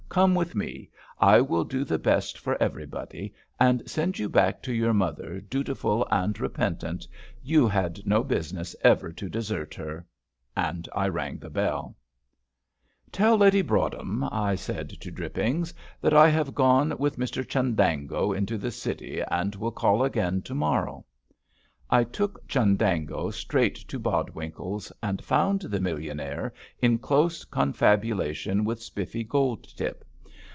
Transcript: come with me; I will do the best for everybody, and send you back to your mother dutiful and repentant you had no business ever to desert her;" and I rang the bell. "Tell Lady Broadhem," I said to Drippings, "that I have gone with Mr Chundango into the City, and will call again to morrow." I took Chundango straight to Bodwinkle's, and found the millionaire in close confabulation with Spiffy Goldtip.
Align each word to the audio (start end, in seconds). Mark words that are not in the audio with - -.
come 0.11 0.35
with 0.35 0.53
me; 0.55 0.89
I 1.19 1.39
will 1.39 1.63
do 1.63 1.85
the 1.85 1.97
best 1.97 2.37
for 2.37 2.61
everybody, 2.61 3.33
and 3.61 3.89
send 3.89 4.19
you 4.19 4.27
back 4.27 4.61
to 4.63 4.73
your 4.73 4.93
mother 4.93 5.39
dutiful 5.39 6.05
and 6.11 6.37
repentant 6.37 7.07
you 7.41 7.65
had 7.69 8.05
no 8.05 8.21
business 8.21 8.75
ever 8.81 9.13
to 9.13 9.29
desert 9.29 9.73
her;" 9.75 10.05
and 10.53 10.89
I 10.93 11.07
rang 11.07 11.37
the 11.37 11.49
bell. 11.49 11.95
"Tell 13.09 13.37
Lady 13.37 13.61
Broadhem," 13.61 14.25
I 14.29 14.55
said 14.55 14.89
to 14.89 15.11
Drippings, 15.11 15.73
"that 16.01 16.13
I 16.13 16.27
have 16.27 16.53
gone 16.53 16.93
with 16.97 17.15
Mr 17.17 17.47
Chundango 17.47 18.33
into 18.33 18.57
the 18.57 18.69
City, 18.71 19.21
and 19.31 19.55
will 19.55 19.71
call 19.71 20.03
again 20.03 20.41
to 20.41 20.53
morrow." 20.53 21.05
I 21.93 22.05
took 22.05 22.47
Chundango 22.47 23.31
straight 23.33 23.75
to 23.89 23.99
Bodwinkle's, 23.99 24.93
and 25.03 25.21
found 25.21 25.63
the 25.63 25.81
millionaire 25.81 26.53
in 26.81 26.97
close 26.99 27.43
confabulation 27.43 28.63
with 28.63 28.81
Spiffy 28.81 29.25
Goldtip. 29.25 30.05